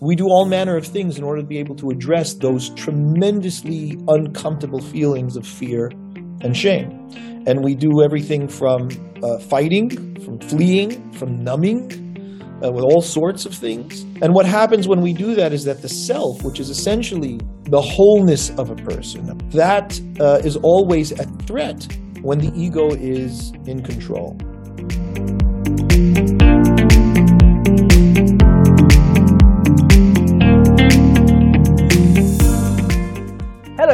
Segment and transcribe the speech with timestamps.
[0.00, 3.98] we do all manner of things in order to be able to address those tremendously
[4.08, 5.90] uncomfortable feelings of fear
[6.42, 6.90] and shame.
[7.46, 8.88] And we do everything from
[9.22, 12.02] uh, fighting, from fleeing, from numbing,
[12.62, 14.02] uh, with all sorts of things.
[14.20, 17.80] And what happens when we do that is that the self, which is essentially the
[17.80, 21.86] wholeness of a person, that uh, is always a threat
[22.20, 24.36] when the ego is in control.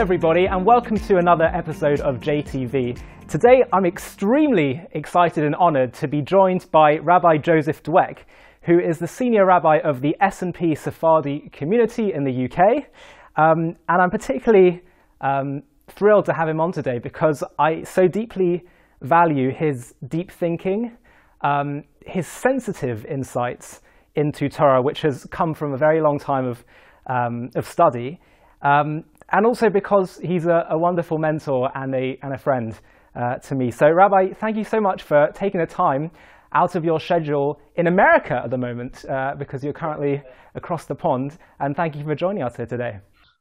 [0.02, 3.00] Everybody, and welcome to another episode of JTV.
[3.28, 8.24] Today, I'm extremely excited and honored to be joined by Rabbi Joseph Dweck,
[8.62, 12.88] who is the senior rabbi of the S&P Sephardi community in the UK.
[13.36, 14.82] Um, and I'm particularly
[15.20, 18.64] um, thrilled to have him on today because I so deeply
[19.02, 20.96] value his deep thinking,
[21.42, 23.82] um, his sensitive insights
[24.16, 26.64] into Torah, which has come from a very long time of,
[27.06, 28.18] um, of study.
[28.62, 32.78] Um, and also because he's a, a wonderful mentor and a, and a friend
[33.14, 33.70] uh, to me.
[33.70, 36.10] So, Rabbi, thank you so much for taking the time
[36.52, 40.22] out of your schedule in America at the moment uh, because you're currently
[40.54, 41.38] across the pond.
[41.60, 42.98] And thank you for joining us here today.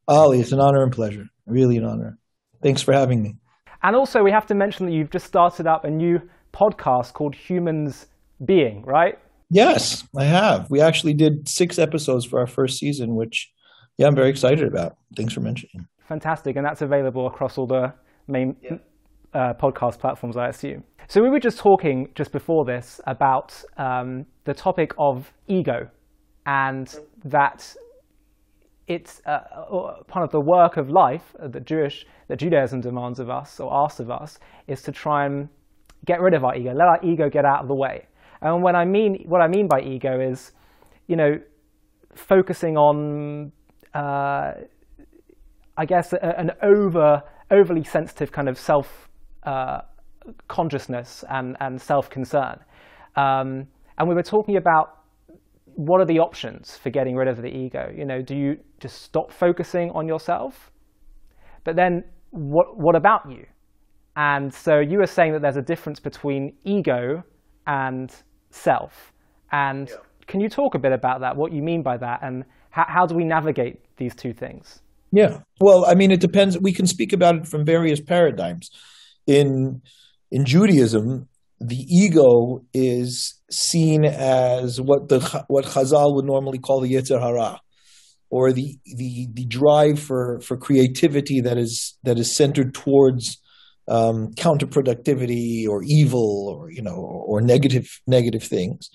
[0.08, 1.26] Ali, it's an honor and pleasure.
[1.46, 2.18] Really an honor.
[2.64, 3.36] Thanks for having me.
[3.84, 6.22] And also, we have to mention that you've just started up a new
[6.54, 8.08] podcast called Humans
[8.46, 9.18] Being, right?
[9.50, 10.70] Yes, I have.
[10.70, 13.51] We actually did six episodes for our first season, which
[13.98, 14.98] yeah, I'm very excited about.
[15.16, 15.88] Thanks for mentioning.
[16.08, 17.94] Fantastic, and that's available across all the
[18.28, 18.78] main yeah.
[19.34, 20.84] uh, podcast platforms, I assume.
[21.08, 25.90] So we were just talking just before this about um, the topic of ego,
[26.46, 26.94] and
[27.26, 27.76] that
[28.88, 29.40] it's uh,
[30.08, 34.00] part of the work of life that Jewish that Judaism demands of us or asks
[34.00, 35.50] of us is to try and
[36.06, 38.08] get rid of our ego, let our ego get out of the way.
[38.42, 40.52] And when I mean what I mean by ego is,
[41.08, 41.40] you know,
[42.16, 43.52] focusing on
[43.94, 44.52] uh,
[45.78, 49.10] I guess, a, an over overly sensitive kind of self
[49.44, 49.82] uh,
[50.48, 52.60] consciousness and, and self concern.
[53.16, 55.00] Um, and we were talking about
[55.76, 57.92] what are the options for getting rid of the ego.
[57.96, 60.72] You know, do you just stop focusing on yourself?
[61.64, 63.46] But then, what what about you?
[64.16, 67.24] And so you were saying that there's a difference between ego
[67.68, 68.14] and
[68.50, 69.14] self.
[69.52, 69.96] And yeah.
[70.28, 71.36] can you talk a bit about that?
[71.36, 74.82] What you mean by that, and how, how do we navigate these two things?
[75.12, 75.42] Yeah.
[75.60, 76.58] Well, I mean, it depends.
[76.58, 78.72] We can speak about it from various paradigms.
[79.28, 79.82] In
[80.32, 81.28] in Judaism,
[81.60, 87.60] the ego is seen as what the what Chazal would normally call the Yetzer Hara,
[88.30, 93.38] or the the the drive for for creativity that is that is centered towards
[93.90, 98.90] um, counterproductivity or evil or you know or negative negative things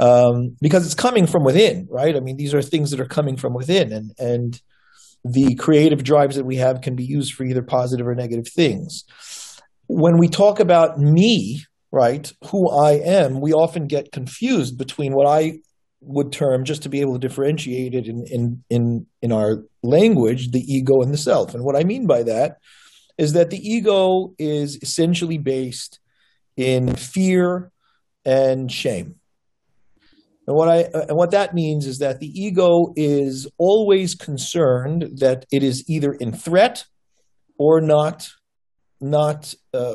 [0.00, 2.16] um, because it's coming from within, right?
[2.16, 4.60] I mean, these are things that are coming from within, and and
[5.22, 9.04] the creative drives that we have can be used for either positive or negative things.
[9.86, 15.26] When we talk about me, right, who I am, we often get confused between what
[15.26, 15.58] I
[16.00, 20.52] would term just to be able to differentiate it in in in in our language,
[20.52, 21.54] the ego and the self.
[21.54, 22.56] And what I mean by that
[23.18, 26.00] is that the ego is essentially based
[26.56, 27.70] in fear
[28.24, 29.19] and shame
[30.50, 30.78] and what I
[31.08, 36.12] and what that means is that the ego is always concerned that it is either
[36.12, 36.86] in threat
[37.56, 38.28] or not
[39.00, 39.94] not uh,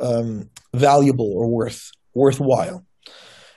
[0.00, 2.84] um, valuable or worth worthwhile.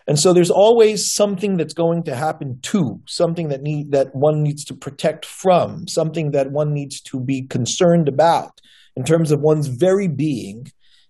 [0.05, 4.43] And so there's always something that's going to happen to something that need that one
[4.43, 8.61] needs to protect from, something that one needs to be concerned about
[8.95, 10.67] in terms of one's very being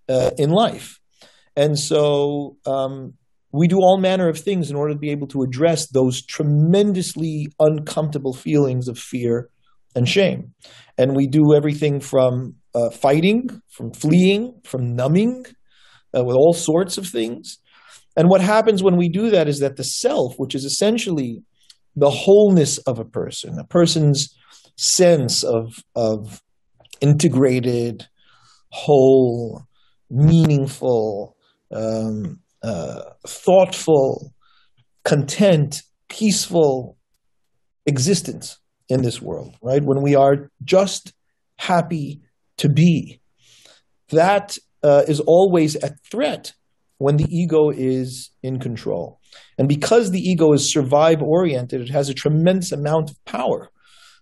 [0.07, 1.01] uh, in life.
[1.57, 3.15] And so um,
[3.51, 7.47] we do all manner of things in order to be able to address those tremendously
[7.59, 9.49] uncomfortable feelings of fear
[9.95, 10.53] and shame.
[10.97, 15.45] And we do everything from uh, fighting, from fleeing, from numbing,
[16.15, 17.57] uh, with all sorts of things.
[18.15, 21.43] And what happens when we do that is that the self, which is essentially
[21.95, 24.35] the wholeness of a person, a person's
[24.75, 26.41] sense of, of
[26.99, 28.07] integrated,
[28.69, 29.63] whole,
[30.09, 31.35] meaningful,
[31.73, 34.33] um, uh, thoughtful,
[35.03, 36.97] content, peaceful
[37.85, 38.59] existence
[38.89, 39.83] in this world, right?
[39.83, 41.13] When we are just
[41.57, 42.21] happy
[42.57, 43.21] to be,
[44.09, 46.53] that uh, is always a threat
[46.97, 49.19] when the ego is in control.
[49.57, 53.69] And because the ego is survive oriented, it has a tremendous amount of power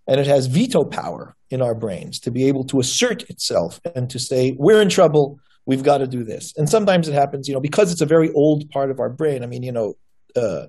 [0.07, 4.09] and it has veto power in our brains to be able to assert itself and
[4.09, 6.53] to say, we're in trouble, we've got to do this.
[6.57, 9.43] And sometimes it happens, you know, because it's a very old part of our brain.
[9.43, 9.93] I mean, you know,
[10.35, 10.67] uh,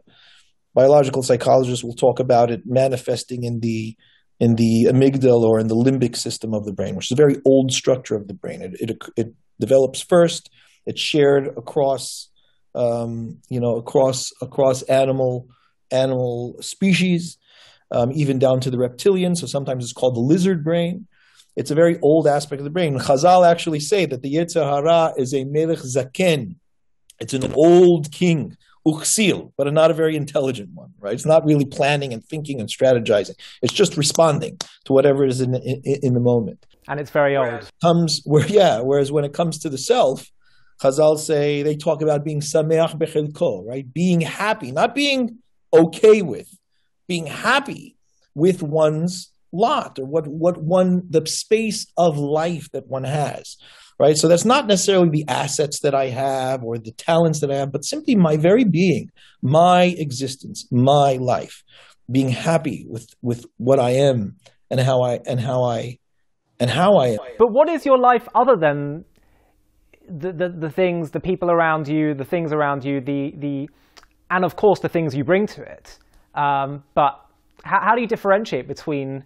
[0.75, 3.97] biological psychologists will talk about it manifesting in the
[4.39, 7.37] in the amygdala or in the limbic system of the brain, which is a very
[7.47, 8.61] old structure of the brain.
[8.61, 10.51] It, it, it develops first.
[10.85, 12.29] It's shared across,
[12.75, 15.49] um, you know, across across animal
[15.91, 17.39] animal species,
[17.91, 19.35] um, even down to the reptilian.
[19.35, 21.07] So sometimes it's called the lizard brain.
[21.57, 22.99] It's a very old aspect of the brain.
[22.99, 26.57] Chazal actually say that the Yetzer Hara is a melech zaken.
[27.19, 28.57] It's an old king
[28.87, 31.15] uksil, but not a very intelligent one, right?
[31.15, 33.35] It's not really planning and thinking and strategizing.
[33.63, 36.65] It's just responding to whatever is in, in, in the moment.
[36.89, 37.69] And it's very old.
[37.83, 38.81] Comes where, yeah.
[38.81, 40.31] Whereas when it comes to the self,
[40.81, 43.93] Chazal say they talk about being sameach bechelko, right?
[43.93, 45.39] Being happy, not being
[45.73, 46.49] okay with,
[47.09, 47.97] being happy
[48.35, 53.57] with one's lot or what what one the space of life that one has
[53.99, 54.17] right?
[54.17, 57.73] So that's not necessarily the assets that I have or the talents that I have,
[57.73, 59.11] but simply my very being,
[59.43, 61.63] my existence, my life,
[62.11, 64.37] being happy with with what I am
[64.71, 65.99] and how I and how I
[66.61, 67.19] and how I am.
[67.39, 69.05] But what is your life other than
[70.09, 73.69] the, the, the things, the people around you, the things around you, the the
[74.31, 75.99] and of course the things you bring to it.
[76.35, 77.21] Um, but
[77.65, 79.25] how, how do you differentiate between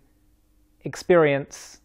[0.84, 1.80] experience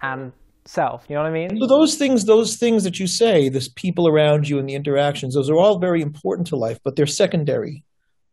[0.00, 0.32] and
[0.64, 1.04] self.
[1.08, 1.58] You know what I mean?
[1.58, 5.34] So those things, those things that you say, this people around you and the interactions,
[5.34, 7.84] those are all very important to life, but they're secondary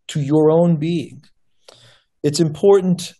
[0.09, 1.21] to your own being.
[2.23, 3.13] It's important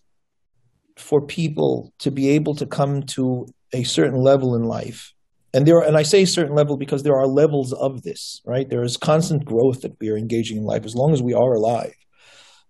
[0.96, 5.12] for people to be able to come to a certain level in life.
[5.52, 8.68] And there are, and I say certain level because there are levels of this, right?
[8.68, 11.54] There is constant growth that we are engaging in life as long as we are
[11.54, 11.94] alive.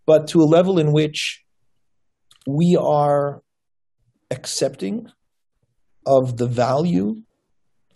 [0.07, 1.43] But to a level in which
[2.47, 3.43] we are
[4.31, 5.09] accepting
[6.07, 7.23] of the value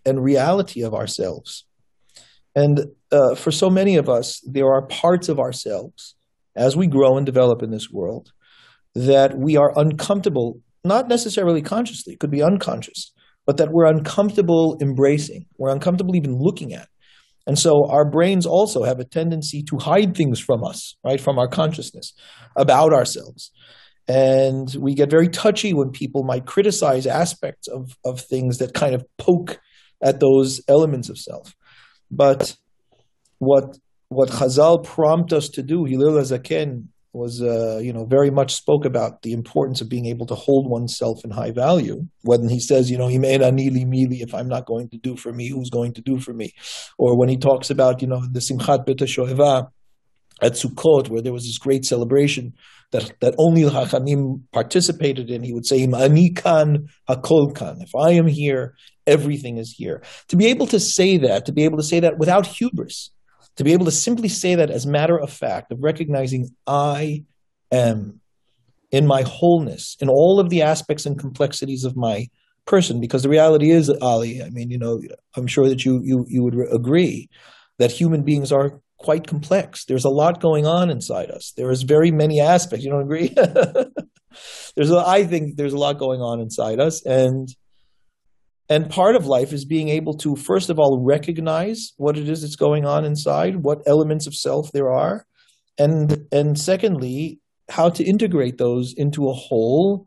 [0.04, 1.64] and reality of ourselves.
[2.54, 6.14] And uh, for so many of us, there are parts of ourselves
[6.56, 8.32] as we grow and develop in this world
[8.94, 13.12] that we are uncomfortable, not necessarily consciously, it could be unconscious,
[13.44, 16.88] but that we're uncomfortable embracing, we're uncomfortable even looking at.
[17.46, 21.38] And so our brains also have a tendency to hide things from us, right, from
[21.38, 22.14] our consciousness
[22.56, 23.50] about ourselves.
[24.06, 28.94] And we get very touchy when people might criticize aspects of, of things that kind
[28.94, 29.60] of poke
[30.02, 31.54] at those elements of self.
[32.10, 32.56] But
[33.38, 33.78] what
[34.08, 38.84] what Chazal prompt us to do, Hillel Zaken was, uh, you know, very much spoke
[38.84, 42.06] about the importance of being able to hold oneself in high value.
[42.22, 45.94] When he says, you know, if I'm not going to do for me, who's going
[45.94, 46.52] to do for me?
[46.98, 48.98] Or when he talks about, you know, the Simchat Bet
[50.44, 52.52] at Sukkot, where there was this great celebration
[52.92, 57.82] that, that only the Hachamim participated in, he would say, Anikan hakolkan.
[57.82, 58.74] If I am here,
[59.06, 60.02] everything is here.
[60.28, 63.10] To be able to say that, to be able to say that without hubris,
[63.56, 67.24] to be able to simply say that as matter of fact, of recognizing I
[67.72, 68.20] am
[68.90, 72.28] in my wholeness, in all of the aspects and complexities of my
[72.66, 75.00] person, because the reality is, Ali, I mean, you know,
[75.36, 77.28] I'm sure that you you you would agree
[77.78, 79.84] that human beings are quite complex.
[79.84, 81.52] There's a lot going on inside us.
[81.56, 82.84] There is very many aspects.
[82.84, 83.28] You don't agree?
[84.76, 87.46] there's a, I think there's a lot going on inside us, and
[88.70, 92.40] and part of life is being able to first of all recognize what it is
[92.40, 95.26] that's going on inside, what elements of self there are,
[95.78, 100.06] and and secondly, how to integrate those into a whole,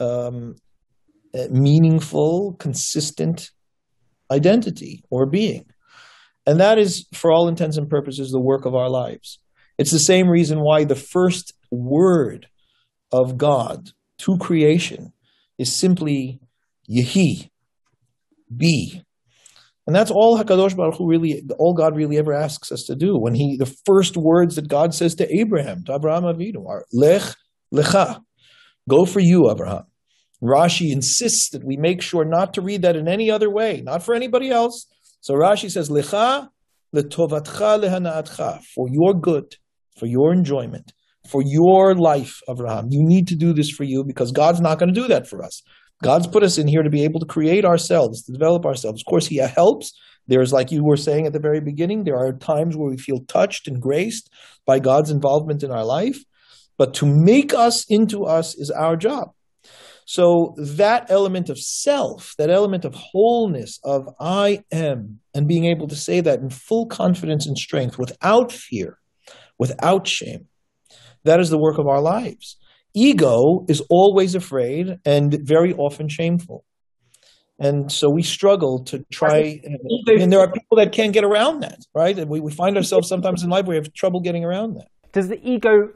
[0.00, 0.54] um,
[1.50, 3.50] meaningful, consistent
[4.30, 5.66] identity or being.
[6.46, 9.38] And that is, for all intents and purposes, the work of our lives.
[9.78, 12.48] It's the same reason why the first word
[13.12, 15.12] of God to creation
[15.58, 16.40] is simply
[16.90, 17.50] Yehi,
[18.54, 19.02] be.
[19.86, 23.18] And that's all Hakadosh Baruch Hu really, all God really ever asks us to do.
[23.18, 27.34] When He, the first words that God says to Abraham, to Abraham Avinu, are Lech
[27.74, 28.20] Lecha,
[28.88, 29.84] go for you, Abraham.
[30.42, 34.02] Rashi insists that we make sure not to read that in any other way, not
[34.02, 34.86] for anybody else,
[35.22, 36.48] so Rashi says, Lecha
[36.94, 39.54] letovatcha lehanaatcha, for your good,
[39.96, 40.92] for your enjoyment,
[41.28, 42.88] for your life, Abraham.
[42.90, 45.44] You need to do this for you because God's not going to do that for
[45.44, 45.62] us.
[46.02, 49.00] God's put us in here to be able to create ourselves, to develop ourselves.
[49.00, 49.92] Of course, He helps.
[50.26, 53.20] There's, like you were saying at the very beginning, there are times where we feel
[53.28, 54.28] touched and graced
[54.66, 56.18] by God's involvement in our life.
[56.78, 59.28] But to make us into us is our job.
[60.12, 65.88] So that element of self, that element of wholeness, of I am, and being able
[65.88, 68.98] to say that in full confidence and strength without fear,
[69.58, 70.48] without shame,
[71.24, 72.58] that is the work of our lives.
[72.92, 76.66] Ego is always afraid and very often shameful.
[77.58, 81.78] And so we struggle to try, and there are people that can't get around that,
[81.94, 82.18] right?
[82.18, 84.88] And we, we find ourselves sometimes in life where we have trouble getting around that.
[85.12, 85.88] Does the ego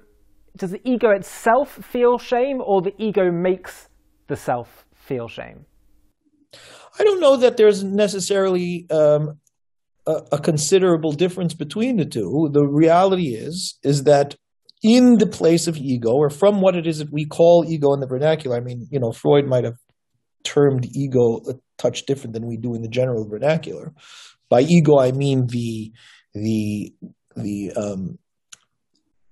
[0.57, 3.91] does the ego itself feel shame, or the ego makes
[4.27, 5.67] the self feel shame?
[6.99, 9.39] I don't know that there's necessarily um,
[10.07, 12.49] a, a, considerable difference between the two.
[12.53, 14.37] The reality is is that
[14.83, 18.01] in the place of ego, or from what it is that we call ego in
[18.01, 18.57] the vernacular.
[18.57, 19.77] I mean, you know, Freud might have
[20.45, 23.93] termed ego a touch different than we do in the general vernacular.
[24.49, 25.93] By ego, I mean the
[26.35, 26.95] the
[27.35, 28.19] the um,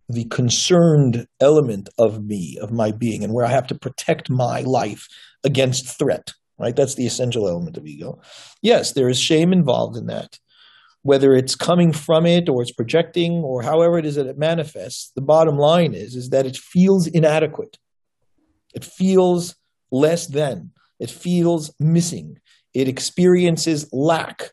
[0.09, 4.61] the concerned element of me, of my being, and where I have to protect my
[4.61, 5.09] life
[5.43, 6.33] against threat.
[6.59, 6.77] Right?
[6.77, 8.21] That's the essential element of ego.
[8.63, 10.39] Yes, there is shame involved in that.
[11.03, 15.11] Whether it's coming from it or it's projecting or however it is that it manifests,
[15.15, 17.77] the bottom line is, is that it feels inadequate.
[18.75, 19.57] It feels
[19.91, 20.71] less than.
[20.99, 22.39] It feels missing.
[22.73, 24.53] It experiences lack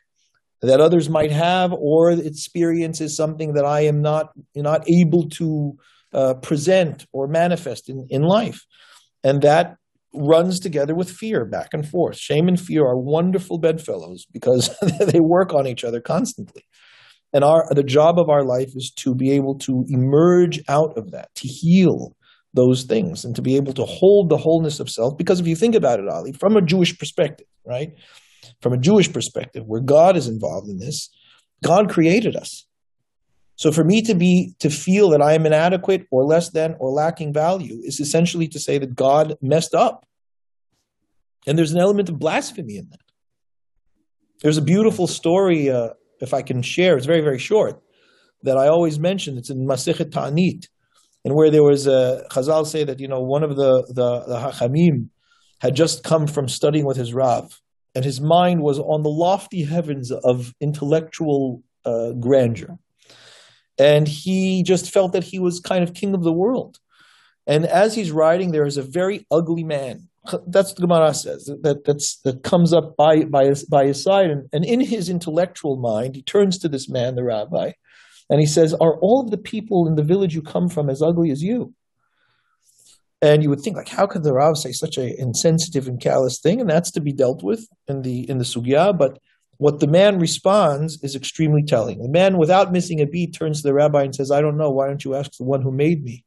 [0.62, 5.76] that others might have, or experience is something that I am not not able to
[6.12, 8.64] uh, present or manifest in, in life,
[9.24, 9.76] and that
[10.14, 12.16] runs together with fear back and forth.
[12.16, 16.64] Shame and fear are wonderful bedfellows because they work on each other constantly.
[17.32, 21.10] And our the job of our life is to be able to emerge out of
[21.12, 22.14] that, to heal
[22.54, 25.16] those things, and to be able to hold the wholeness of self.
[25.16, 27.92] Because if you think about it, Ali, from a Jewish perspective, right?
[28.60, 31.10] From a Jewish perspective, where God is involved in this,
[31.62, 32.66] God created us.
[33.56, 36.90] So for me to be to feel that I am inadequate or less than or
[36.90, 40.06] lacking value is essentially to say that God messed up.
[41.46, 43.00] And there's an element of blasphemy in that.
[44.42, 47.80] There's a beautiful story, uh, if I can share, it's very, very short,
[48.42, 49.38] that I always mention.
[49.38, 50.66] It's in Masechet Ta'anit,
[51.24, 54.38] and where there was a Chazal say that, you know, one of the, the, the
[54.38, 55.08] Hachamim
[55.60, 57.60] had just come from studying with his Rav
[57.94, 62.78] and his mind was on the lofty heavens of intellectual uh, grandeur.
[63.78, 66.78] And he just felt that he was kind of king of the world.
[67.46, 70.08] And as he's riding, there is a very ugly man.
[70.46, 71.50] That's the Gemara says.
[71.62, 75.08] That that's that comes up by by his, by his side, and, and in his
[75.08, 77.72] intellectual mind, he turns to this man, the rabbi,
[78.30, 81.02] and he says, "Are all of the people in the village you come from as
[81.02, 81.74] ugly as you?"
[83.22, 86.40] And you would think, like, how could the Rav say such an insensitive and callous
[86.40, 86.60] thing?
[86.60, 88.96] And that's to be dealt with in the in the sugya.
[88.98, 89.18] But
[89.58, 92.02] what the man responds is extremely telling.
[92.02, 94.70] The man, without missing a beat, turns to the rabbi and says, "I don't know.
[94.70, 96.24] Why don't you ask the one who made me?"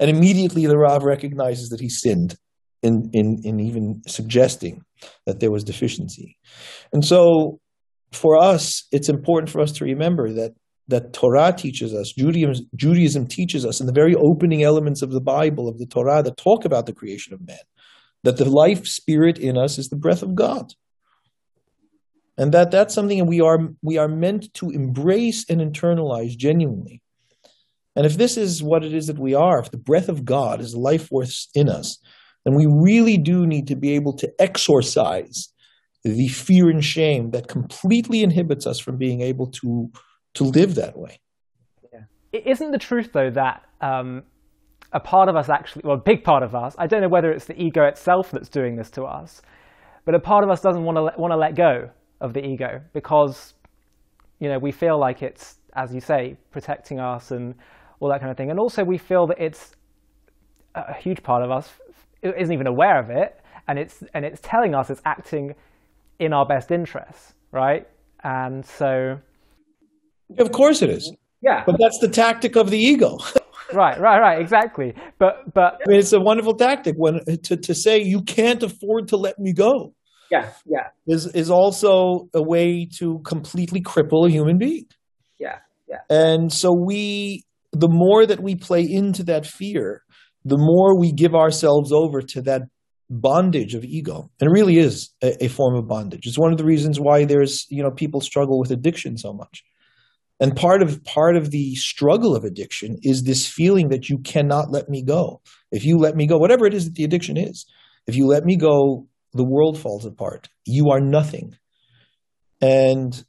[0.00, 2.36] And immediately the Rav recognizes that he sinned
[2.82, 4.82] in, in, in even suggesting
[5.26, 6.38] that there was deficiency.
[6.92, 7.60] And so
[8.12, 10.54] for us, it's important for us to remember that
[10.92, 15.22] that Torah teaches us, Judaism, Judaism teaches us in the very opening elements of the
[15.22, 17.64] Bible, of the Torah, that talk about the creation of man,
[18.24, 20.74] that the life spirit in us is the breath of God.
[22.36, 27.00] And that that's something we are, we are meant to embrace and internalize genuinely.
[27.96, 30.60] And if this is what it is that we are, if the breath of God
[30.60, 31.98] is life force in us,
[32.44, 35.48] then we really do need to be able to exorcise
[36.04, 39.90] the fear and shame that completely inhibits us from being able to
[40.34, 41.20] to live that way.
[41.92, 42.00] Yeah.
[42.32, 44.22] Isn't the truth though that um,
[44.92, 47.30] a part of us actually, well, a big part of us, I don't know whether
[47.30, 49.42] it's the ego itself that's doing this to us,
[50.04, 52.44] but a part of us doesn't want to let, want to let go of the
[52.44, 53.54] ego because,
[54.38, 57.54] you know, we feel like it's, as you say, protecting us and
[58.00, 58.50] all that kind of thing.
[58.50, 59.72] And also we feel that it's
[60.74, 61.70] a huge part of us
[62.22, 65.54] isn't even aware of it and it's, and it's telling us it's acting
[66.18, 67.86] in our best interests, right?
[68.22, 69.18] And so
[70.38, 71.12] of course it is.
[71.40, 71.64] Yeah.
[71.66, 73.18] But that's the tactic of the ego.
[73.72, 74.94] right, right, right, exactly.
[75.18, 79.08] But but I mean, it's a wonderful tactic when to, to say you can't afford
[79.08, 79.94] to let me go.
[80.30, 80.88] Yeah, yeah.
[81.06, 84.86] Is is also a way to completely cripple a human being.
[85.38, 85.58] Yeah,
[85.88, 85.98] yeah.
[86.08, 90.02] And so we the more that we play into that fear,
[90.44, 92.62] the more we give ourselves over to that
[93.10, 96.56] bondage of ego and it really is a, a form of bondage it's one of
[96.56, 99.62] the reasons why there's you know people struggle with addiction so much
[100.42, 104.72] and part of part of the struggle of addiction is this feeling that you cannot
[104.72, 105.40] let me go.
[105.70, 107.64] If you let me go, whatever it is that the addiction is,
[108.08, 110.48] if you let me go, the world falls apart.
[110.64, 111.54] You are nothing.
[112.60, 113.24] And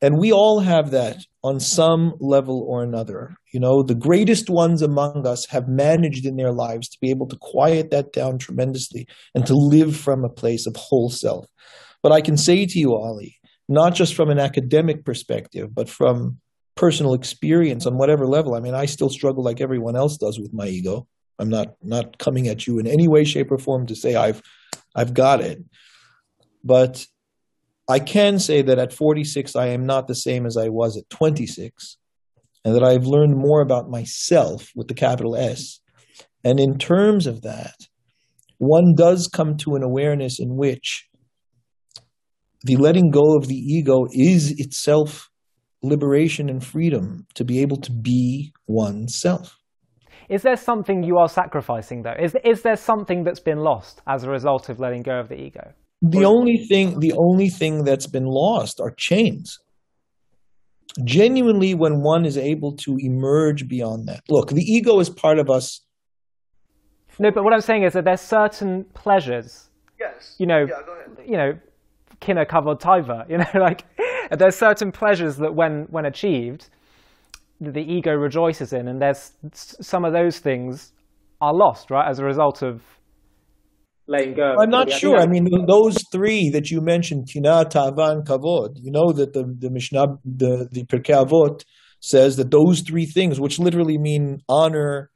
[0.00, 3.34] and we all have that on some level or another.
[3.52, 7.26] You know, the greatest ones among us have managed in their lives to be able
[7.26, 11.46] to quiet that down tremendously and to live from a place of whole self.
[12.04, 13.39] But I can say to you, Ali,
[13.70, 16.38] not just from an academic perspective, but from
[16.74, 18.54] personal experience on whatever level.
[18.54, 21.06] I mean, I still struggle like everyone else does with my ego.
[21.38, 24.42] I'm not not coming at you in any way, shape, or form to say I've
[24.94, 25.62] I've got it.
[26.64, 27.06] But
[27.88, 31.08] I can say that at 46, I am not the same as I was at
[31.10, 31.96] 26.
[32.64, 35.80] and that I've learned more about myself with the capital S.
[36.44, 37.76] And in terms of that,
[38.58, 41.08] one does come to an awareness in which
[42.62, 45.28] the letting go of the ego is itself
[45.82, 49.56] liberation and freedom to be able to be oneself.
[50.28, 52.14] Is there something you are sacrificing though?
[52.20, 55.34] Is, is there something that's been lost as a result of letting go of the
[55.34, 55.72] ego?
[56.02, 59.58] The only thing the only thing that's been lost are chains.
[61.04, 64.22] Genuinely when one is able to emerge beyond that.
[64.28, 65.82] Look, the ego is part of us.
[67.18, 69.68] No, but what I'm saying is that there's certain pleasures.
[69.98, 70.36] Yes.
[70.38, 71.52] You know, yeah, you know,
[72.20, 73.84] kina kavod taiva, you know, like
[74.30, 76.68] there's certain pleasures that when when achieved,
[77.60, 80.92] the ego rejoices in, and there's some of those things
[81.40, 82.82] are lost, right, as a result of
[84.06, 84.56] letting go.
[84.60, 85.16] I'm not sure.
[85.18, 89.70] I mean, those three that you mentioned, Kina, Ta'ava, Kavod, you know that the, the
[89.70, 91.64] Mishnah, the, the Pirkei Avot
[92.00, 95.10] says that those three things, which literally mean honor,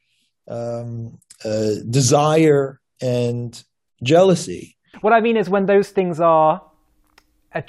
[0.48, 3.64] um, uh, desire, and
[4.02, 4.76] jealousy.
[5.00, 6.62] What I mean is when those things are
[7.54, 7.60] uh,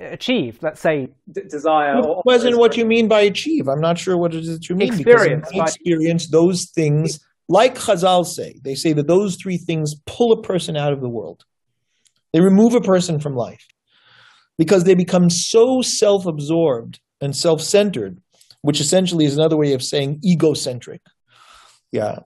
[0.00, 2.00] achieved, let's say d- desire.
[2.00, 3.68] Well, or, what you mean by achieve.
[3.68, 4.92] I'm not sure what it is that you mean.
[4.92, 5.48] Experience.
[5.50, 7.18] Because in experience, those things
[7.48, 11.08] like Chazal say, they say that those three things pull a person out of the
[11.08, 11.44] world.
[12.32, 13.66] They remove a person from life
[14.58, 18.20] because they become so self absorbed and self centered,
[18.62, 21.02] which essentially is another way of saying egocentric.
[21.90, 22.20] Yeah.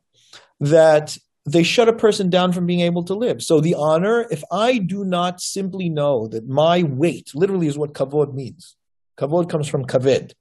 [0.61, 3.43] That they shut a person down from being able to live.
[3.43, 7.95] So the honor, if I do not simply know that my weight, literally is what
[7.95, 8.77] kavod means.
[9.17, 10.35] Kavod comes from kaved.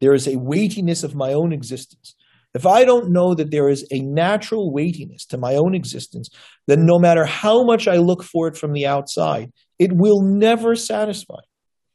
[0.00, 2.14] There is a weightiness of my own existence.
[2.54, 6.28] If I don't know that there is a natural weightiness to my own existence,
[6.66, 10.76] then no matter how much I look for it from the outside, it will never
[10.76, 11.40] satisfy.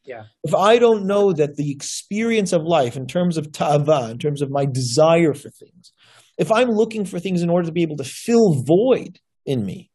[0.03, 0.23] Yeah.
[0.43, 4.41] If I don't know that the experience of life, in terms of ta'ava, in terms
[4.41, 5.91] of my desire for things,
[6.37, 9.89] if I'm looking for things in order to be able to fill void in me,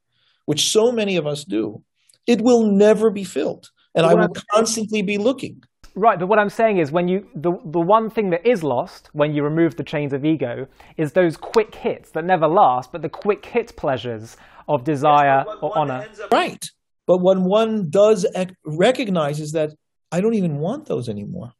[0.47, 1.83] which so many of us do,
[2.27, 3.71] it will never be filled.
[3.95, 5.63] And I will constantly be looking.
[5.95, 9.11] Right, but what I'm saying is when you the the one thing that is lost
[9.13, 13.03] when you remove the chains of ego is those quick hits that never last, but
[13.03, 16.09] the quick hit pleasures of desire yes, or honor.
[16.33, 16.65] Right.
[17.07, 18.25] But when one does
[18.65, 19.75] recognizes that
[20.11, 21.53] I don't even want those anymore.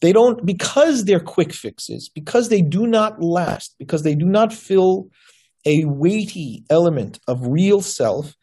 [0.00, 4.52] They don't because they're quick fixes, because they do not last, because they do not
[4.52, 5.08] fill
[5.64, 8.34] a weighty element of real self,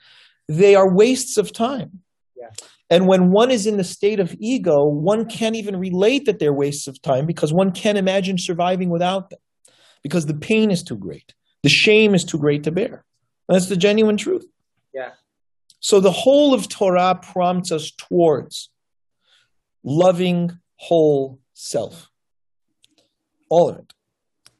[0.47, 1.99] they are wastes of time.
[2.35, 2.49] Yeah.
[2.89, 6.53] And when one is in the state of ego, one can't even relate that they're
[6.53, 9.39] wastes of time because one can't imagine surviving without them
[10.03, 11.33] because the pain is too great.
[11.63, 13.05] The shame is too great to bear.
[13.47, 14.45] That's the genuine truth.
[14.93, 15.11] Yeah.
[15.79, 18.69] So the whole of Torah prompts us towards
[19.83, 22.09] loving whole self.
[23.49, 23.93] All of it.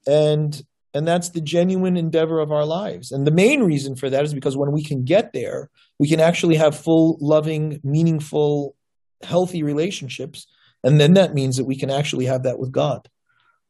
[0.08, 0.62] And
[0.94, 3.12] and that's the genuine endeavor of our lives.
[3.12, 6.20] And the main reason for that is because when we can get there, we can
[6.20, 8.76] actually have full, loving, meaningful,
[9.24, 10.48] healthy relationships.
[10.84, 13.08] And then that means that we can actually have that with God.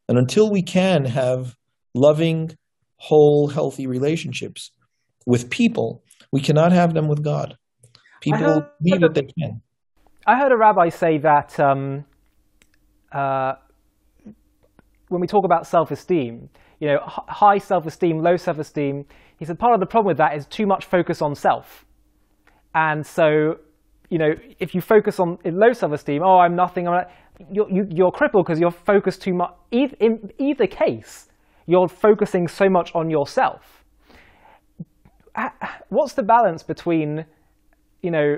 [0.09, 1.55] And until we can have
[1.93, 2.57] loving,
[2.97, 4.71] whole, healthy relationships
[5.27, 7.55] with people, we cannot have them with God.
[8.21, 9.61] People believe that they can.
[10.25, 12.05] I heard a rabbi say that um,
[13.11, 13.53] uh,
[15.09, 19.05] when we talk about self-esteem, you know, high self-esteem, low self-esteem,
[19.37, 21.85] he said part of the problem with that is too much focus on self.
[22.73, 23.57] And so,
[24.09, 27.11] you know, if you focus on low self-esteem, oh, I'm nothing, I'm not,
[27.51, 29.51] you're, you, you are crippled because you're focused too much.
[29.71, 31.27] In either case,
[31.67, 33.83] you're focusing so much on yourself.
[35.89, 37.25] What's the balance between,
[38.01, 38.37] you know,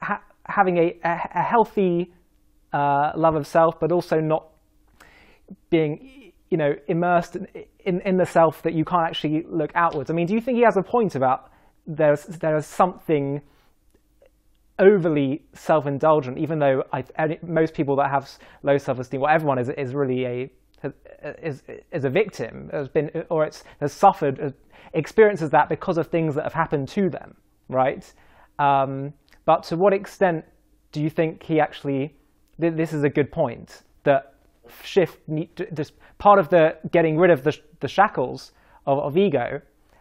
[0.00, 2.12] ha having a, a, a healthy
[2.72, 4.48] uh, love of self, but also not
[5.70, 7.36] being, you know, immersed
[7.84, 10.10] in, in, the self that you can't actually look outwards?
[10.10, 11.50] I mean, do you think he has a point about
[11.86, 13.40] there's there is something
[14.78, 18.30] overly self-indulgent, even though I, most people that have
[18.62, 20.50] low self-esteem, well, everyone is is really a
[21.42, 24.50] is is a victim, has been or it's has suffered uh,
[24.94, 27.34] experiences that because of things that have happened to them,
[27.68, 28.12] right?
[28.58, 29.12] Um,
[29.44, 30.44] but to what extent
[30.92, 32.14] do you think he actually?
[32.58, 34.34] This is a good point that
[34.82, 35.18] shift
[35.70, 38.52] this part of the getting rid of the, the shackles
[38.86, 39.60] of, of ego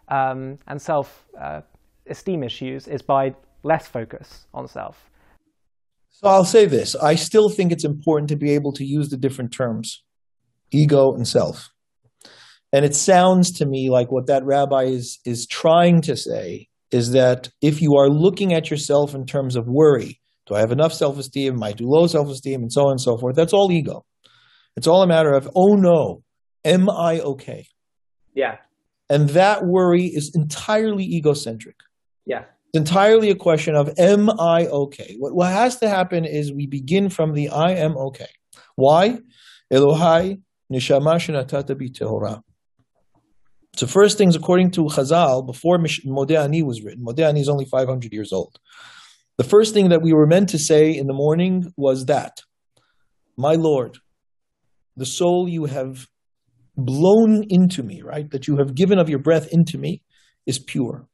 [0.09, 1.61] um, and self uh,
[2.09, 5.09] esteem issues is by less focus on self.
[6.09, 9.17] So I'll say this I still think it's important to be able to use the
[9.17, 10.03] different terms
[10.71, 11.69] ego and self.
[12.73, 17.11] And it sounds to me like what that rabbi is, is trying to say is
[17.11, 20.93] that if you are looking at yourself in terms of worry, do I have enough
[20.93, 21.55] self esteem?
[21.55, 22.61] Am I too low self esteem?
[22.61, 24.05] And so on and so forth, that's all ego.
[24.75, 26.23] It's all a matter of, oh no,
[26.63, 27.67] am I okay?
[28.33, 28.57] Yeah.
[29.09, 31.77] And that worry is entirely egocentric.
[32.25, 32.43] Yeah.
[32.73, 35.15] It's entirely a question of, am I okay?
[35.17, 38.27] What, what has to happen is we begin from the I am okay.
[38.75, 39.19] Why?
[39.71, 42.41] Elohai neshama shenatata bi tehora.
[43.75, 47.65] So first things, according to Chazal, before Modeh Ani was written, Modeh Ani is only
[47.65, 48.59] 500 years old.
[49.37, 52.41] The first thing that we were meant to say in the morning was that,
[53.37, 53.97] my Lord,
[54.95, 56.07] the soul you have
[56.75, 60.01] blown into me, right, that you have given of your breath into me,
[60.47, 61.07] is pure.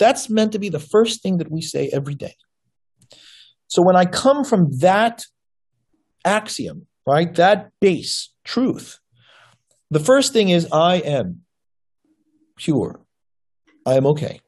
[0.00, 2.34] That's meant to be the first thing that we say every day.
[3.68, 5.24] So when I come from that
[6.24, 8.98] axiom, right, that base truth,
[9.90, 11.42] the first thing is I am
[12.56, 13.00] pure.
[13.86, 14.40] I am okay.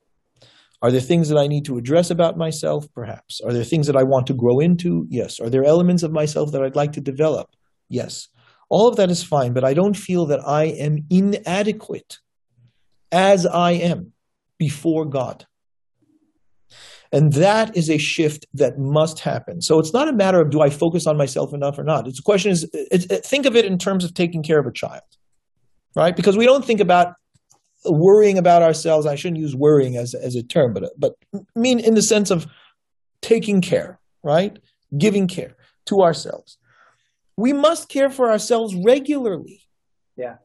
[0.82, 2.86] Are there things that I need to address about myself?
[2.94, 3.40] Perhaps.
[3.40, 5.06] Are there things that I want to grow into?
[5.08, 5.40] Yes.
[5.40, 7.48] Are there elements of myself that I'd like to develop?
[7.88, 8.28] Yes.
[8.68, 12.18] All of that is fine, but I don't feel that I am inadequate
[13.10, 14.12] as I am
[14.58, 15.46] before God.
[17.12, 19.62] And that is a shift that must happen.
[19.62, 22.08] So it's not a matter of do I focus on myself enough or not.
[22.08, 22.68] It's a question is
[23.24, 25.02] think of it in terms of taking care of a child,
[25.94, 26.16] right?
[26.16, 27.14] Because we don't think about
[27.88, 29.06] worrying about ourselves.
[29.06, 31.14] I shouldn't use worrying as as a term, but but
[31.54, 32.46] mean in the sense of
[33.22, 34.58] taking care, right?
[34.96, 36.58] Giving care to ourselves.
[37.36, 39.62] We must care for ourselves regularly.
[40.16, 40.36] Yeah.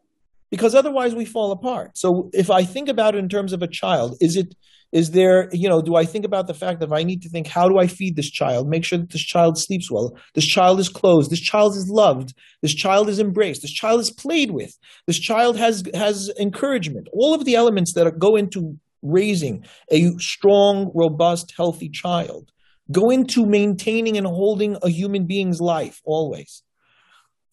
[0.49, 1.97] Because otherwise we fall apart.
[1.97, 4.55] So if I think about it in terms of a child, is it
[4.91, 7.29] is there, you know, do I think about the fact that if I need to
[7.29, 8.67] think, how do I feed this child?
[8.67, 10.17] Make sure that this child sleeps well.
[10.33, 11.29] This child is clothed.
[11.29, 12.33] This child is loved.
[12.61, 13.61] This child is embraced.
[13.61, 14.77] This child is played with.
[15.07, 17.07] This child has, has encouragement.
[17.13, 22.51] All of the elements that go into raising a strong, robust, healthy child
[22.91, 26.63] go into maintaining and holding a human being's life always.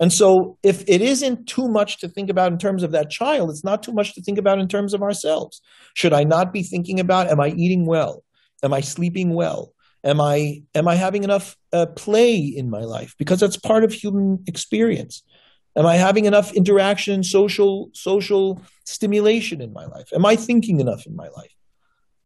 [0.01, 3.51] And so, if it isn't too much to think about in terms of that child,
[3.51, 5.61] it's not too much to think about in terms of ourselves.
[5.95, 8.23] Should I not be thinking about, am I eating well?
[8.63, 9.73] Am I sleeping well?
[10.05, 13.15] Am I am I having enough uh, play in my life?
[13.19, 15.23] Because that's part of human experience.
[15.77, 20.09] Am I having enough interaction, social social stimulation in my life?
[20.15, 21.58] Am I thinking enough in my life?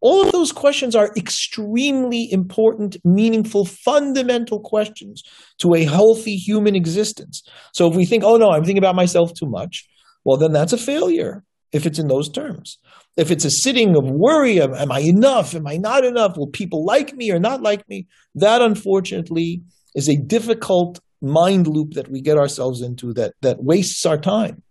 [0.02, 5.22] All of those questions are extremely important, meaningful, fundamental questions
[5.58, 7.42] to a healthy human existence.
[7.72, 9.88] So if we think, oh no, I'm thinking about myself too much,
[10.24, 12.78] well, then that's a failure if it's in those terms.
[13.16, 15.54] If it's a sitting of worry, am I enough?
[15.54, 16.36] Am I not enough?
[16.36, 18.08] Will people like me or not like me?
[18.34, 19.62] That unfortunately
[19.94, 24.62] is a difficult mind loop that we get ourselves into that, that wastes our time.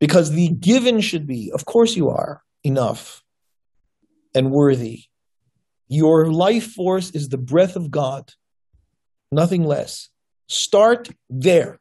[0.00, 3.22] Because the given should be, of course you are enough
[4.34, 5.04] and worthy.
[5.88, 8.32] Your life force is the breath of God,
[9.32, 10.08] nothing less.
[10.46, 11.80] Start there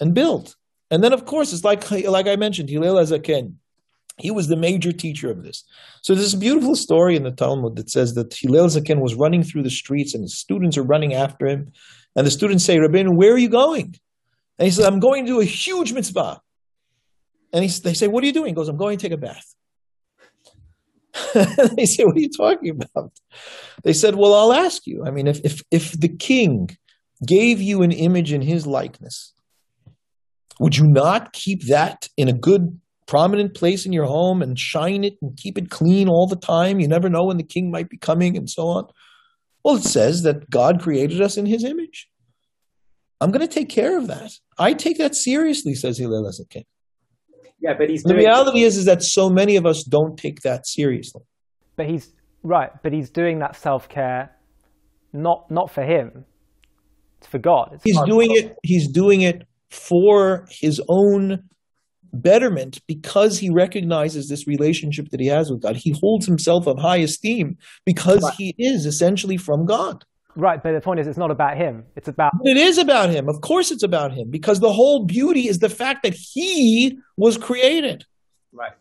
[0.00, 0.54] and build.
[0.90, 3.54] And then, of course, it's like, like I mentioned, Hillel Azaken.
[4.18, 5.64] He was the major teacher of this.
[6.02, 9.42] So there's a beautiful story in the Talmud that says that Hillel Zaken was running
[9.42, 11.72] through the streets and the students are running after him.
[12.14, 13.94] And the students say, Rabbeinu, where are you going?
[14.58, 16.42] And he says, I'm going to do a huge mitzvah.
[17.54, 18.48] And he, they say, what are you doing?
[18.48, 19.54] He goes, I'm going to take a bath.
[21.76, 23.12] they say, What are you talking about?
[23.82, 25.04] They said, Well, I'll ask you.
[25.06, 26.76] I mean, if, if, if the king
[27.26, 29.32] gave you an image in his likeness,
[30.58, 35.04] would you not keep that in a good, prominent place in your home and shine
[35.04, 36.80] it and keep it clean all the time?
[36.80, 38.86] You never know when the king might be coming and so on.
[39.64, 42.08] Well, it says that God created us in his image.
[43.20, 44.32] I'm going to take care of that.
[44.58, 46.64] I take that seriously, says Hillel king.
[47.62, 48.02] Yeah, but he's.
[48.02, 51.22] The reality is, is that so many of us don't take that seriously.
[51.76, 52.70] But he's right.
[52.82, 54.36] But he's doing that self care,
[55.12, 56.24] not not for him.
[57.18, 57.70] It's for God.
[57.74, 58.56] It's he's doing it.
[58.64, 61.44] He's doing it for his own
[62.12, 65.76] betterment because he recognizes this relationship that he has with God.
[65.76, 68.34] He holds himself of high esteem because right.
[68.36, 70.04] he is essentially from God.
[70.34, 71.84] Right, but the point is, it's not about him.
[71.94, 72.32] It's about.
[72.44, 73.28] It is about him.
[73.28, 77.36] Of course, it's about him because the whole beauty is the fact that he was
[77.36, 78.04] created.
[78.52, 78.72] Right.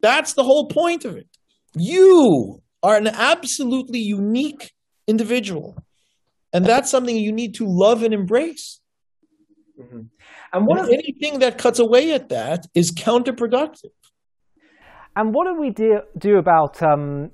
[0.00, 1.26] That's the whole point of it.
[1.74, 4.72] You are an absolutely unique
[5.06, 5.76] individual,
[6.52, 8.80] and that's something you need to love and embrace.
[9.80, 10.02] Mm-hmm.
[10.52, 13.92] And, what and anything that cuts away at that is counterproductive.
[15.16, 17.30] And what do we do, do about um,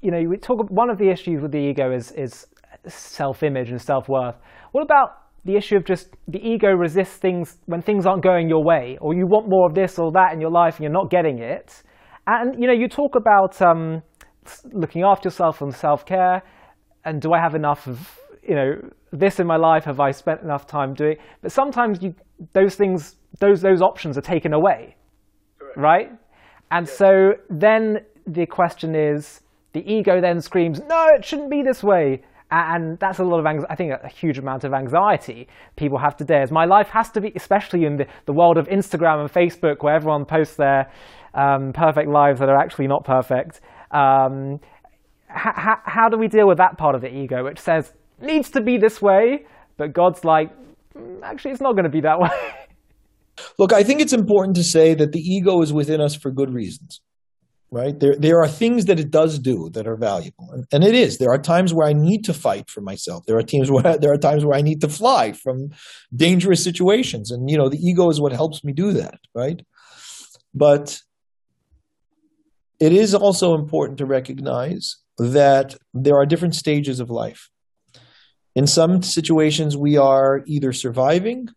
[0.00, 0.70] you know, we talk.
[0.70, 2.46] One of the issues with the ego is is
[2.88, 4.36] self-image and self-worth.
[4.72, 8.64] What about the issue of just the ego resists things when things aren't going your
[8.64, 11.10] way, or you want more of this or that in your life and you're not
[11.10, 11.82] getting it?
[12.26, 14.02] And you know, you talk about um,
[14.72, 16.42] looking after yourself and self-care,
[17.04, 18.74] and do I have enough of you know,
[19.12, 21.16] this in my life have I spent enough time doing?
[21.42, 22.14] But sometimes you,
[22.52, 24.96] those things, those those options are taken away,
[25.58, 25.76] Correct.
[25.76, 26.10] right?
[26.70, 26.92] And yeah.
[26.92, 29.40] so then the question is,
[29.72, 33.66] the ego then screams, "No, it shouldn't be this way." And that's a lot of,
[33.68, 36.42] I think, a huge amount of anxiety people have today.
[36.42, 39.82] As my life has to be, especially in the, the world of Instagram and Facebook,
[39.82, 40.88] where everyone posts their
[41.34, 43.60] um, perfect lives that are actually not perfect.
[43.90, 44.60] Um,
[45.28, 48.78] how, do we deal with that part of the ego, which says needs to be
[48.78, 49.44] this way,
[49.76, 50.50] but God's like,
[50.96, 52.30] mm, actually, it's not going to be that way.
[53.58, 56.52] Look, I think it's important to say that the ego is within us for good
[56.52, 57.00] reasons,
[57.70, 57.98] right?
[57.98, 61.18] There, there are things that it does do that are valuable, and, it is.
[61.18, 63.26] There are times where I need to fight for myself.
[63.26, 65.70] There are teams where there are times where I need to fly from
[66.14, 69.60] dangerous situations, and you know, the ego is what helps me do that, right?
[70.54, 71.00] But
[72.78, 77.48] it is also important to recognize that there are different stages of life.
[78.54, 81.48] In some situations, we are either surviving,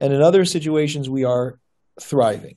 [0.00, 1.58] and in other situations, we are
[2.00, 2.56] thriving.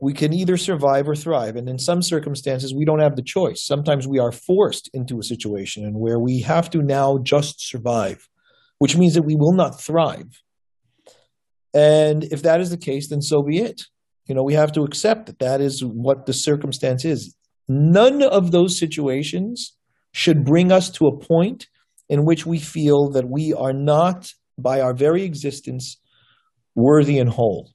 [0.00, 1.56] We can either survive or thrive.
[1.56, 3.64] And in some circumstances, we don't have the choice.
[3.64, 8.28] Sometimes we are forced into a situation and where we have to now just survive,
[8.78, 10.42] which means that we will not thrive.
[11.72, 13.82] And if that is the case, then so be it.
[14.26, 17.36] You know, we have to accept that that is what the circumstance is.
[17.68, 19.76] None of those situations
[20.12, 21.66] should bring us to a point
[22.08, 25.98] in which we feel that we are not, by our very existence,
[26.74, 27.73] worthy and whole.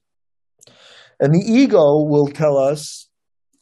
[1.20, 3.08] And the ego will tell us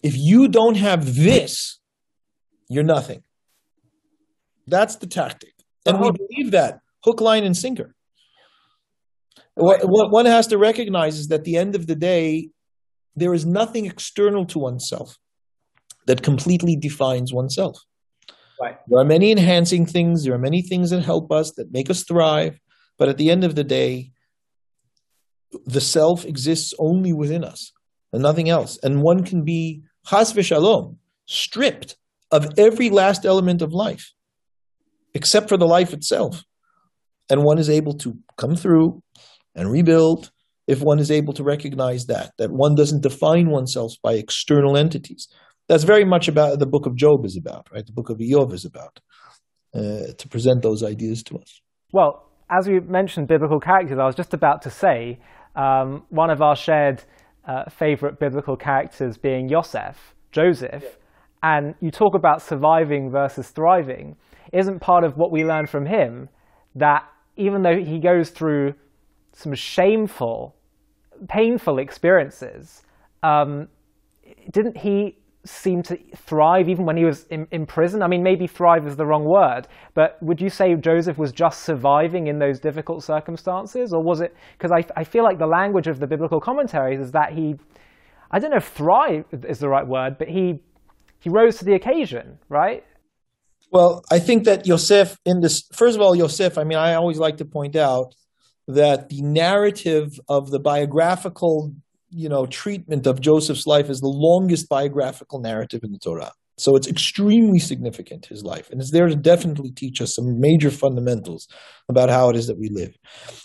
[0.03, 1.81] if you don't have this,
[2.69, 3.23] you're nothing.
[4.67, 5.55] That's the tactic.
[5.85, 6.19] And we uh-huh.
[6.29, 7.95] believe that hook, line, and sinker.
[9.55, 12.51] What, what one has to recognize is that at the end of the day,
[13.17, 15.17] there is nothing external to oneself
[16.07, 17.83] that completely defines oneself.
[18.61, 18.77] Right.
[18.87, 22.05] There are many enhancing things, there are many things that help us, that make us
[22.05, 22.59] thrive,
[22.99, 24.13] but at the end of the day,
[25.67, 27.73] the self exists only within us
[28.13, 28.79] and nothing else.
[28.83, 31.97] And one can be, chas v'shalom, stripped
[32.31, 34.13] of every last element of life,
[35.15, 36.45] except for the life itself.
[37.31, 39.03] And one is able to come through
[39.55, 40.31] and rebuild
[40.67, 45.29] if one is able to recognize that, that one doesn't define oneself by external entities.
[45.69, 47.85] That's very much about the book of Job is about, right?
[47.85, 49.01] The book of Iyov is about,
[49.75, 51.61] uh, to present those ideas to us.
[51.93, 55.19] Well, as we mentioned biblical characters, I was just about to say
[55.57, 57.03] um, one of our shared
[57.47, 61.57] uh, favorite biblical characters being Yosef, Joseph, yeah.
[61.57, 64.17] and you talk about surviving versus thriving.
[64.53, 66.29] Isn't part of what we learn from him
[66.75, 67.05] that
[67.37, 68.75] even though he goes through
[69.33, 70.55] some shameful
[71.29, 72.83] painful experiences,
[73.23, 73.69] um,
[74.53, 78.03] didn't he seem to thrive even when he was in, in, prison?
[78.03, 81.63] I mean, maybe thrive is the wrong word, but would you say Joseph was just
[81.63, 83.93] surviving in those difficult circumstances?
[83.93, 87.13] Or was it, because I, I feel like the language of the biblical commentaries is
[87.13, 87.57] that he,
[88.31, 90.61] I don't know if thrive is the right word, but he,
[91.19, 92.85] he rose to the occasion, right?
[93.71, 97.19] Well, I think that Yosef, in this, first of all, Yosef, I mean, I always
[97.19, 98.15] like to point out
[98.67, 101.73] that the narrative of the biographical,
[102.11, 106.33] you know, treatment of Joseph's life is the longest biographical narrative in the Torah.
[106.59, 108.69] So it's extremely significant, his life.
[108.71, 111.47] And it's there to definitely teach us some major fundamentals
[111.89, 112.97] about how it is that we live.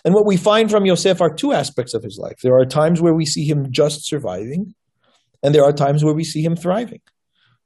[0.03, 2.37] And what we find from Yosef are two aspects of his life.
[2.41, 4.73] There are times where we see him just surviving,
[5.43, 7.01] and there are times where we see him thriving.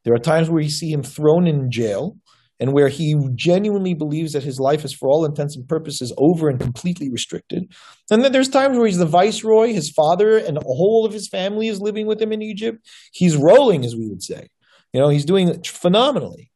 [0.03, 2.17] There are times where we see him thrown in jail,
[2.59, 6.49] and where he genuinely believes that his life is, for all intents and purposes, over
[6.49, 7.71] and completely restricted.
[8.09, 11.27] And then there's times where he's the viceroy, his father and the whole of his
[11.27, 12.79] family is living with him in Egypt.
[13.13, 14.47] He's rolling, as we would say.
[14.93, 16.51] You know, he's doing phenomenally.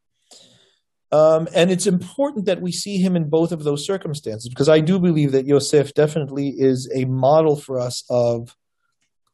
[1.12, 4.80] Um, and it's important that we see him in both of those circumstances because I
[4.80, 8.56] do believe that Yosef definitely is a model for us of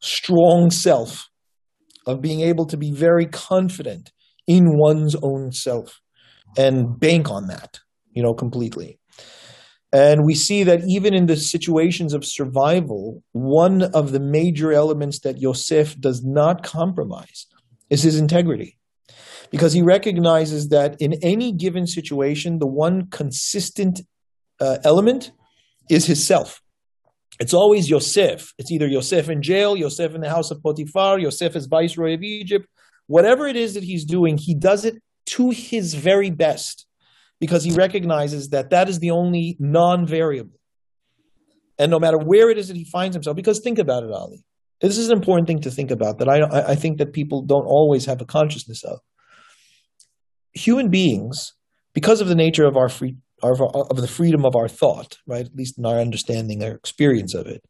[0.00, 1.28] strong self,
[2.04, 4.10] of being able to be very confident
[4.48, 6.00] in one's own self
[6.56, 7.80] and bank on that,
[8.12, 8.98] you know, completely.
[9.92, 15.20] And we see that even in the situations of survival, one of the major elements
[15.20, 17.46] that Yosef does not compromise
[17.88, 18.76] is his integrity.
[19.50, 24.02] Because he recognizes that in any given situation, the one consistent
[24.60, 25.32] uh, element
[25.88, 26.60] is his self.
[27.40, 28.52] It's always Yosef.
[28.58, 32.22] It's either Yosef in jail, Yosef in the house of Potiphar, Yosef as viceroy of
[32.22, 32.66] Egypt.
[33.06, 36.86] Whatever it is that he's doing, he does it to his very best
[37.40, 40.58] because he recognizes that that is the only non variable.
[41.78, 44.44] And no matter where it is that he finds himself, because think about it, Ali.
[44.80, 47.66] This is an important thing to think about that I, I think that people don't
[47.66, 49.00] always have a consciousness of.
[50.54, 51.54] Human beings,
[51.94, 55.46] because of the nature of our free, of, of the freedom of our thought, right?
[55.46, 57.62] At least in our understanding our experience of it.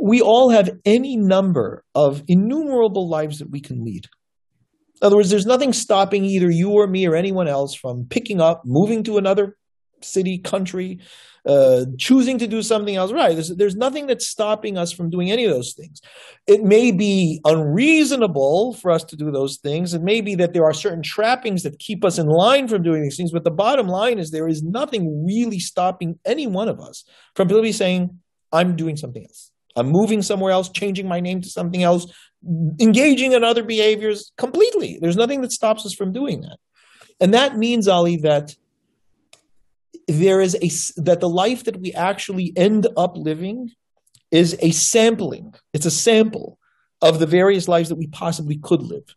[0.00, 4.06] We all have any number of innumerable lives that we can lead.
[5.00, 8.40] In other words, there's nothing stopping either you or me or anyone else from picking
[8.40, 9.56] up, moving to another
[10.00, 11.00] city, country,
[11.46, 13.12] uh, choosing to do something else.
[13.12, 13.32] Right.
[13.34, 16.00] There's, there's nothing that's stopping us from doing any of those things.
[16.46, 19.94] It may be unreasonable for us to do those things.
[19.94, 23.02] It may be that there are certain trappings that keep us in line from doing
[23.02, 23.30] these things.
[23.30, 27.48] But the bottom line is there is nothing really stopping any one of us from
[27.48, 28.18] really saying,
[28.52, 29.50] I'm doing something else.
[29.78, 32.06] I'm moving somewhere else, changing my name to something else,
[32.80, 34.98] engaging in other behaviors completely.
[35.00, 36.58] There's nothing that stops us from doing that.
[37.20, 38.54] And that means, Ollie, that
[40.06, 43.70] there is a that the life that we actually end up living
[44.30, 45.54] is a sampling.
[45.72, 46.58] It's a sample
[47.02, 49.14] of the various lives that we possibly could live.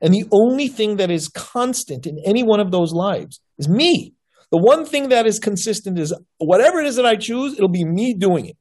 [0.00, 4.14] And the only thing that is constant in any one of those lives is me.
[4.50, 7.84] The one thing that is consistent is whatever it is that I choose, it'll be
[7.84, 8.56] me doing it.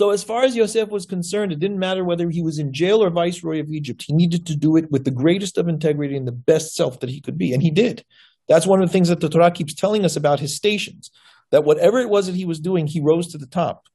[0.00, 3.04] So, as far as Yosef was concerned, it didn't matter whether he was in jail
[3.04, 4.04] or viceroy of Egypt.
[4.06, 7.10] He needed to do it with the greatest of integrity and the best self that
[7.10, 7.52] he could be.
[7.52, 8.02] And he did.
[8.48, 11.10] That's one of the things that the Torah keeps telling us about his stations.
[11.50, 13.88] That whatever it was that he was doing, he rose to the top.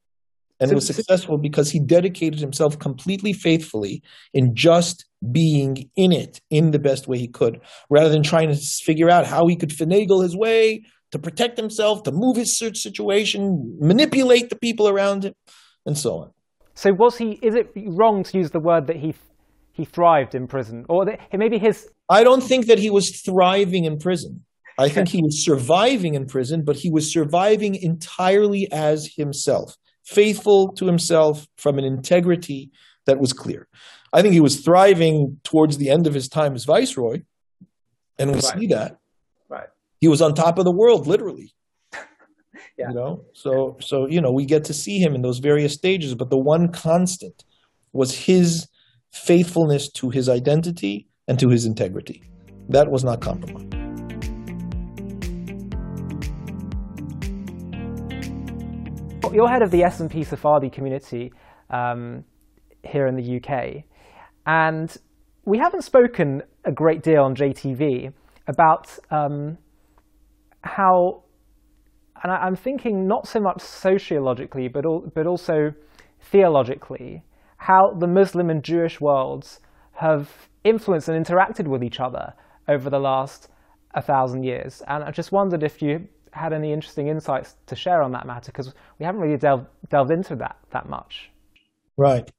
[0.60, 6.40] And so, was successful because he dedicated himself completely faithfully in just being in it
[6.52, 9.72] in the best way he could, rather than trying to figure out how he could
[9.72, 15.34] finagle his way to protect himself, to move his situation, manipulate the people around him,
[15.86, 16.32] and so on.
[16.74, 17.40] So was he?
[17.42, 19.16] Is it wrong to use the word that he
[19.72, 23.86] he thrived in prison, or that maybe his I don't think that he was thriving
[23.86, 24.46] in prison.
[24.78, 30.74] I think he was surviving in prison, but he was surviving entirely as himself, faithful
[30.74, 32.72] to himself from an integrity
[33.06, 33.68] that was clear.
[34.12, 37.24] I think he was thriving towards the end of his time as viceroy,
[38.18, 38.44] and we right.
[38.44, 38.98] see that.
[39.50, 39.68] Right.
[40.00, 41.54] He was on top of the world, literally.
[42.78, 42.90] Yeah.
[42.90, 46.14] You know, so so you know we get to see him in those various stages,
[46.14, 47.44] but the one constant
[47.94, 48.68] was his
[49.12, 52.22] faithfulness to his identity and to his integrity.
[52.70, 53.74] That was not compromised.
[59.34, 61.34] You're head of the S&P Sephardi community
[61.70, 62.24] um,
[62.84, 63.84] here in the UK,
[64.46, 64.96] and
[65.46, 68.14] we haven't spoken a great deal on JTV
[68.48, 69.58] about um,
[70.62, 71.24] how,
[72.24, 75.72] and I, am thinking not so much sociologically, but, al- but also
[76.20, 77.24] theologically,
[77.58, 79.60] how the Muslim and Jewish worlds
[79.94, 82.34] have influenced and interacted with each other
[82.68, 83.50] over the last
[83.94, 84.82] a thousand years.
[84.88, 88.52] And I just wondered if you had any interesting insights to share on that matter,
[88.52, 91.32] because we haven't really delved, delved into that that much.
[91.98, 92.30] Right.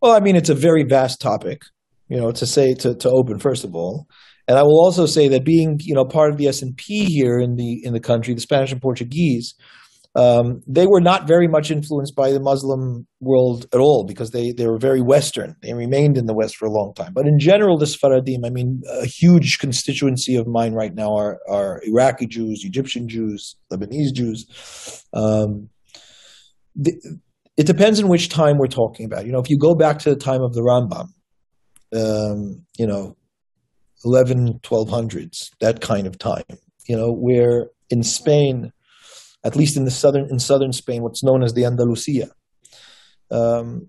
[0.00, 1.62] Well, I mean, it's a very vast topic,
[2.08, 4.06] you know, to say to, to open first of all,
[4.50, 7.04] and I will also say that being you know part of the S and P
[7.04, 9.54] here in the in the country, the Spanish and Portuguese,
[10.16, 14.50] um, they were not very much influenced by the Muslim world at all because they,
[14.50, 15.54] they were very Western.
[15.62, 17.12] They remained in the West for a long time.
[17.14, 21.38] But in general, the Sfaradim, I mean, a huge constituency of mine right now are,
[21.48, 25.04] are Iraqi Jews, Egyptian Jews, Lebanese Jews.
[25.12, 25.68] Um,
[26.74, 26.92] the,
[27.56, 29.26] it depends on which time we're talking about.
[29.26, 31.06] You know, if you go back to the time of the Rambam,
[31.94, 33.16] um, you know,
[34.04, 36.44] 11, 1200s, that kind of time,
[36.86, 38.72] you know, where in Spain,
[39.44, 42.30] at least in the southern in southern Spain, what's known as the Andalusia.
[43.30, 43.88] Um,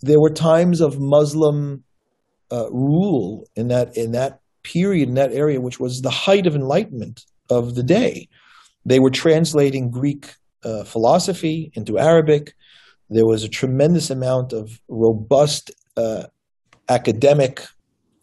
[0.00, 1.84] there were times of Muslim
[2.50, 6.54] uh, rule in that in that period in that area, which was the height of
[6.54, 8.28] enlightenment of the day.
[8.84, 12.54] They were translating Greek uh, philosophy into Arabic.
[13.10, 16.24] There was a tremendous amount of robust uh,
[16.88, 17.62] academic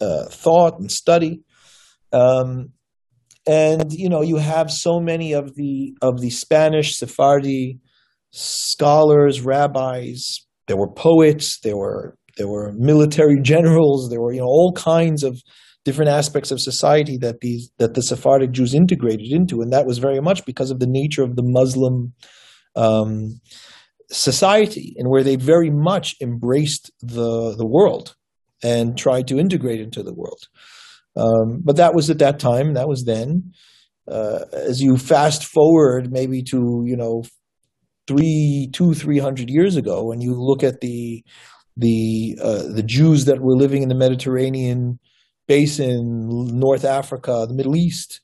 [0.01, 1.41] uh, thought and study.
[2.11, 2.69] Um,
[3.47, 7.79] and you know you have so many of the of the Spanish Sephardi
[8.31, 10.45] scholars, rabbis.
[10.67, 11.59] There were poets.
[11.63, 14.09] There were there were military generals.
[14.09, 15.41] There were you know all kinds of
[15.83, 19.99] different aspects of society that these that the Sephardic Jews integrated into, and that was
[19.99, 22.13] very much because of the nature of the Muslim
[22.75, 23.39] um,
[24.09, 28.15] society, and where they very much embraced the the world
[28.63, 30.47] and try to integrate into the world.
[31.15, 32.73] Um, but that was at that time.
[32.73, 33.53] That was then.
[34.07, 37.23] Uh, as you fast forward, maybe to you know
[38.07, 41.23] three, two, three hundred years ago, and you look at the
[41.77, 44.99] the uh, the Jews that were living in the Mediterranean
[45.47, 46.27] basin,
[46.59, 48.21] North Africa, the Middle East.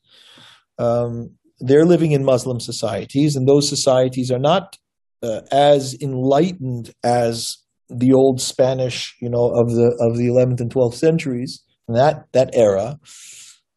[0.77, 4.77] Um, they're living in Muslim societies, and those societies are not
[5.23, 7.57] uh, as enlightened as
[7.95, 12.49] the old Spanish, you know, of the of the 11th and 12th centuries that that
[12.53, 12.99] era,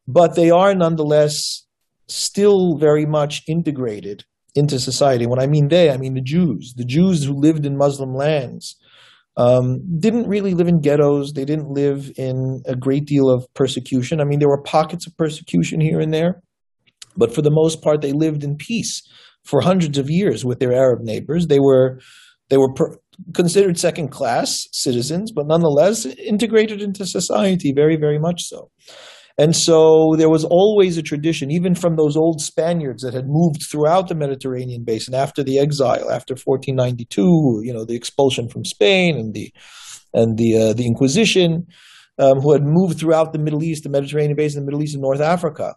[0.07, 1.67] but they are nonetheless
[2.09, 5.27] still very much integrated into society.
[5.27, 6.75] When I mean they, I mean the Jews.
[6.77, 8.77] The Jews who lived in Muslim lands
[9.37, 11.33] um, didn't really live in ghettos.
[11.33, 14.21] They didn't live in a great deal of persecution.
[14.21, 16.43] I mean, there were pockets of persecution here and there,
[17.17, 19.03] but for the most part, they lived in peace
[19.45, 21.47] for hundreds of years with their Arab neighbors.
[21.49, 22.01] They were
[22.51, 22.99] they were per-
[23.35, 28.71] considered second class citizens, but nonetheless integrated into society very, very much so.
[29.37, 33.65] And so there was always a tradition, even from those old Spaniards that had moved
[33.69, 39.17] throughout the Mediterranean basin after the exile, after 1492, you know, the expulsion from Spain
[39.17, 39.53] and the
[40.13, 41.67] and the uh, the Inquisition,
[42.21, 45.03] um, who had moved throughout the Middle East, the Mediterranean basin, the Middle East, and
[45.03, 45.75] North Africa.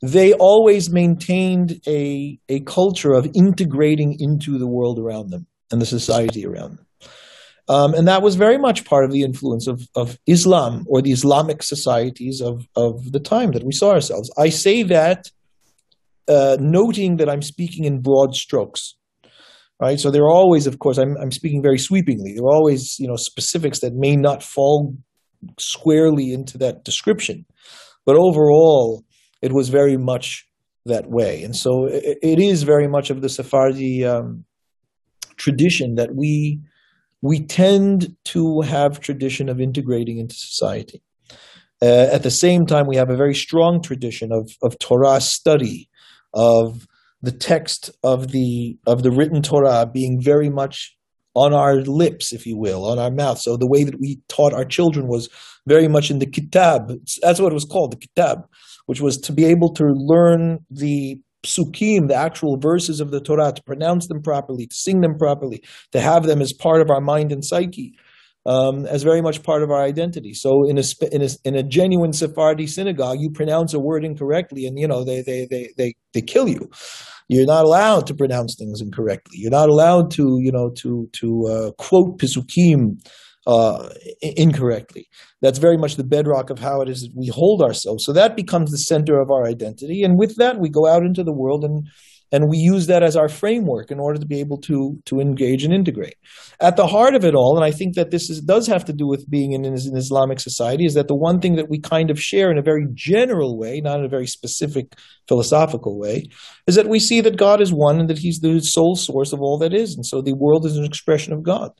[0.00, 5.86] They always maintained a a culture of integrating into the world around them and the
[5.86, 6.86] society around them.
[7.68, 11.10] Um, and that was very much part of the influence of, of Islam or the
[11.10, 14.30] Islamic societies of, of the time that we saw ourselves.
[14.38, 15.30] I say that
[16.28, 18.94] uh, noting that I'm speaking in broad strokes.
[19.78, 22.32] Right, so there are always, of course, I'm, I'm speaking very sweepingly.
[22.34, 24.96] There are always, you know, specifics that may not fall
[25.60, 27.44] squarely into that description,
[28.06, 29.04] but overall,
[29.42, 30.48] it was very much
[30.86, 31.42] that way.
[31.42, 34.45] And so it, it is very much of the Sephardi um,
[35.36, 36.60] tradition that we
[37.22, 41.02] we tend to have tradition of integrating into society.
[41.82, 45.88] Uh, at the same time, we have a very strong tradition of, of Torah study,
[46.32, 46.86] of
[47.22, 50.96] the text of the of the written Torah being very much
[51.34, 53.38] on our lips, if you will, on our mouth.
[53.38, 55.28] So the way that we taught our children was
[55.66, 56.88] very much in the kitab.
[57.20, 58.46] That's what it was called, the kitab,
[58.86, 63.52] which was to be able to learn the psukim, the actual verses of the Torah,
[63.52, 67.00] to pronounce them properly, to sing them properly, to have them as part of our
[67.00, 67.94] mind and psyche,
[68.44, 70.34] um, as very much part of our identity.
[70.34, 70.82] So in a,
[71.12, 75.04] in a in a genuine Sephardi synagogue, you pronounce a word incorrectly, and you know
[75.04, 76.70] they they they they they kill you.
[77.28, 79.38] You're not allowed to pronounce things incorrectly.
[79.38, 82.98] You're not allowed to you know to to uh, quote psukim
[83.46, 83.90] uh,
[84.20, 85.08] incorrectly.
[85.42, 88.04] That's very much the bedrock of how it is that we hold ourselves.
[88.04, 91.22] So that becomes the center of our identity, and with that, we go out into
[91.22, 91.86] the world and
[92.32, 95.64] and we use that as our framework in order to be able to to engage
[95.64, 96.16] and integrate.
[96.60, 98.92] At the heart of it all, and I think that this is, does have to
[98.92, 102.10] do with being in an Islamic society, is that the one thing that we kind
[102.10, 104.94] of share in a very general way, not in a very specific
[105.28, 106.24] philosophical way,
[106.66, 109.40] is that we see that God is one and that He's the sole source of
[109.40, 111.70] all that is, and so the world is an expression of God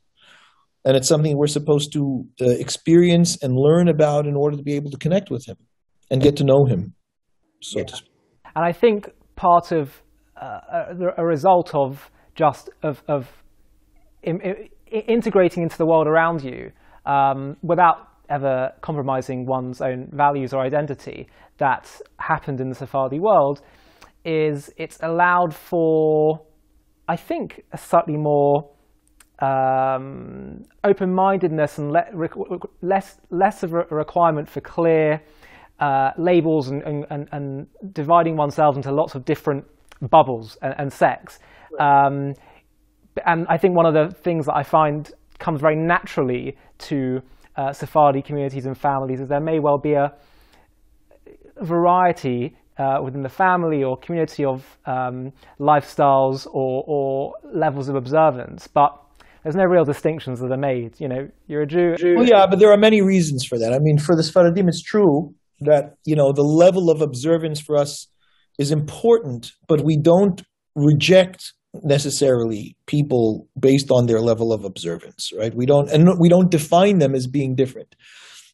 [0.87, 4.75] and it's something we're supposed to uh, experience and learn about in order to be
[4.75, 5.57] able to connect with him
[6.11, 6.95] and get to know him
[7.61, 7.85] so yeah.
[8.55, 10.03] and i think part of
[10.41, 13.29] uh, a, result of just of, of
[14.23, 14.69] in, in,
[15.09, 16.71] integrating into the world around you
[17.05, 21.29] um, without ever compromising one's own values or identity
[21.59, 23.63] that happened in the Sephardi world
[24.25, 26.41] is it's allowed for,
[27.09, 28.71] I think, a slightly more
[29.41, 32.07] um, open-mindedness and le-
[32.81, 35.21] less less of a requirement for clear
[35.79, 39.63] uh, labels and, and, and, dividing oneself into lots of different
[40.11, 41.39] bubbles and, and sects.
[41.79, 42.33] Um,
[43.27, 47.21] and I think one of the things that I find comes very naturally to
[47.57, 50.15] uh, Sephardi communities and families is there may well be a
[51.61, 58.67] variety uh, within the family or community of um, lifestyles or, or, levels of observance,
[58.67, 59.03] but
[59.47, 60.99] there's no real distinctions that are made.
[60.99, 61.95] You know, you're a Jew.
[62.17, 63.73] Well, yeah, but there are many reasons for that.
[63.73, 67.77] I mean, for the Sfaradim, it's true that you know the level of observance for
[67.77, 68.09] us
[68.59, 70.43] is important, but we don't
[70.75, 71.53] reject
[71.85, 75.55] necessarily people based on their level of observance, right?
[75.55, 77.95] We don't, and we don't define them as being different.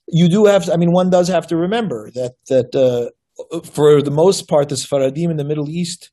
[0.09, 4.11] You do have, I mean, one does have to remember that that uh, for the
[4.11, 6.11] most part, the Sfaradim in the Middle East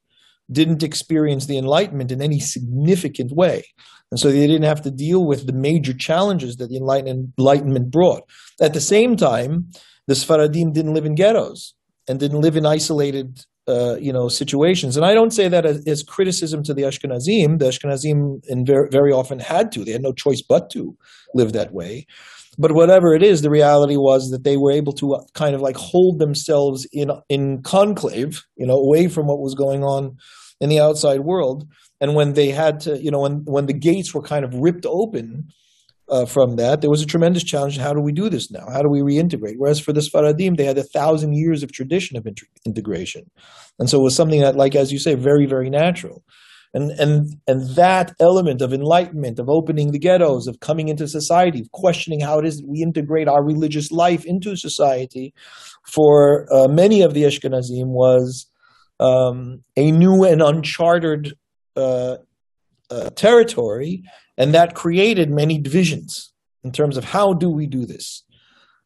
[0.52, 3.64] didn't experience the Enlightenment in any significant way.
[4.12, 8.24] And so they didn't have to deal with the major challenges that the Enlightenment brought.
[8.60, 9.70] At the same time,
[10.08, 11.76] the Sfaradim didn't live in ghettos
[12.08, 14.98] and didn't live in isolated uh, you know situations.
[14.98, 17.60] And I don't say that as, as, criticism to the Ashkenazim.
[17.60, 20.98] The Ashkenazim in very, very often had to; they had no choice but to
[21.36, 22.08] live that way.
[22.62, 25.62] But whatever it is, the reality was that they were able to uh, kind of
[25.62, 30.18] like hold themselves in in conclave, you know, away from what was going on
[30.60, 31.66] in the outside world.
[32.02, 34.86] And when they had to, you know, when when the gates were kind of ripped
[34.86, 35.48] open
[36.10, 37.78] uh, from that, there was a tremendous challenge.
[37.78, 38.66] How do we do this now?
[38.70, 39.56] How do we reintegrate?
[39.58, 43.32] Whereas for the Sfaradim, they had a thousand years of tradition of inter- integration,
[43.80, 46.24] and so it was something that, like as you say, very very natural.
[46.72, 51.62] And and and that element of enlightenment, of opening the ghettos, of coming into society,
[51.62, 55.34] of questioning how it is that we integrate our religious life into society,
[55.88, 58.46] for uh, many of the Ashkenazim was
[59.00, 61.34] um, a new and uncharted
[61.76, 62.18] uh,
[62.92, 64.04] uh, territory,
[64.38, 68.24] and that created many divisions in terms of how do we do this.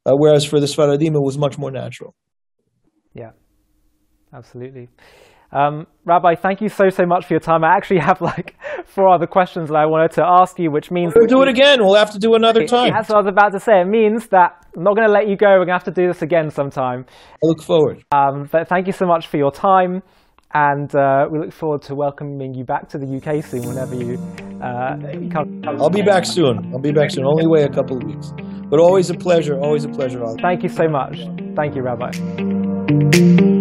[0.05, 2.15] Uh, whereas for the Sfaradim, it was much more natural.
[3.13, 3.31] Yeah,
[4.33, 4.89] absolutely.
[5.53, 7.63] Um, Rabbi, thank you so so much for your time.
[7.63, 11.13] I actually have like four other questions that I wanted to ask you, which means
[11.15, 11.79] we'll do it again.
[11.79, 12.91] We'll have to do another time.
[12.91, 13.81] That's what I was about to say.
[13.81, 15.47] It means that I'm not going to let you go.
[15.47, 17.05] We're going to have to do this again sometime.
[17.07, 18.03] I look forward.
[18.11, 20.01] Um, but thank you so much for your time,
[20.55, 23.67] and uh, we look forward to welcoming you back to the UK soon.
[23.67, 24.17] Whenever you
[24.61, 24.97] uh,
[25.31, 25.61] come.
[25.79, 26.71] I'll be back soon.
[26.73, 27.25] I'll be back soon.
[27.25, 28.33] Only wait a couple of weeks,
[28.69, 29.59] but always a pleasure.
[29.59, 30.19] Always a pleasure.
[30.41, 31.19] Thank you so much.
[31.55, 33.51] Thank you, Rabbi.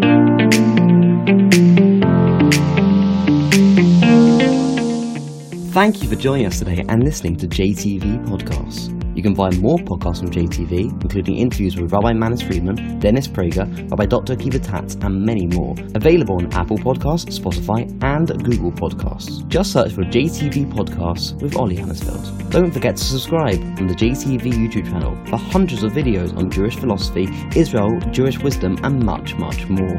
[5.73, 9.02] Thank you for joining us today and listening to JTV Podcasts.
[9.15, 13.67] You can find more podcasts from JTV, including interviews with Rabbi Manis Friedman, Dennis Prager,
[13.91, 14.37] Rabbi Dr.
[14.37, 15.75] Akiva Tatz, and many more.
[15.95, 19.47] Available on Apple Podcasts, Spotify, and Google Podcasts.
[19.49, 22.51] Just search for JTV Podcasts with Ollie Anisfeld.
[22.51, 26.77] Don't forget to subscribe on the JTV YouTube channel for hundreds of videos on Jewish
[26.77, 29.99] philosophy, Israel, Jewish wisdom, and much, much more.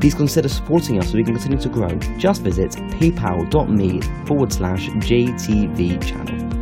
[0.00, 1.90] Please consider supporting us so we can continue to grow.
[2.16, 6.61] Just visit paypal.me forward slash JTV channel.